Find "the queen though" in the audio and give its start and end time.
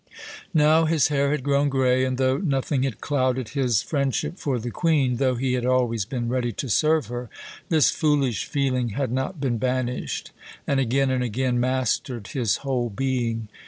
4.57-5.35